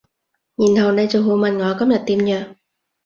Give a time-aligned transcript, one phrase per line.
[0.55, 2.55] 然後你就會問我今日點樣